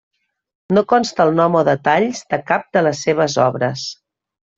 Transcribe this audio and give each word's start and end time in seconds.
No 0.77 0.83
consta 0.93 1.27
el 1.27 1.33
nom 1.39 1.57
o 1.59 1.61
detalls 1.67 2.21
de 2.35 2.39
cap 2.47 2.65
de 2.79 2.83
les 2.87 3.03
seves 3.09 3.37
obres. 3.45 3.85